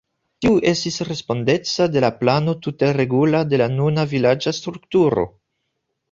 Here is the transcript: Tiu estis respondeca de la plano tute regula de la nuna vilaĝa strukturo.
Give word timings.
Tiu 0.43 0.53
estis 0.69 0.95
respondeca 1.09 1.85
de 1.95 2.01
la 2.05 2.09
plano 2.21 2.55
tute 2.67 2.89
regula 2.97 3.41
de 3.51 3.59
la 3.63 3.67
nuna 3.73 4.05
vilaĝa 4.15 4.55
strukturo. 4.61 5.27